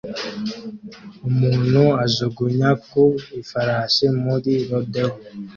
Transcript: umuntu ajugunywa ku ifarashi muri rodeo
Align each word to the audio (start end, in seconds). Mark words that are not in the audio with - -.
umuntu 1.29 1.81
ajugunywa 2.05 2.69
ku 2.89 3.03
ifarashi 3.41 4.05
muri 4.23 4.53
rodeo 4.69 5.13